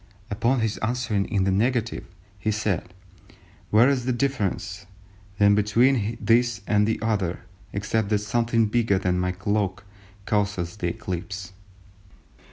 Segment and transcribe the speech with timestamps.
[0.31, 2.05] Upon his answering in the negative,
[2.39, 2.91] he said,
[3.69, 4.87] 'Where is the difference,
[5.37, 9.83] then between this and the other, except that something bigger than my cloak
[10.25, 11.53] causes the eclipse?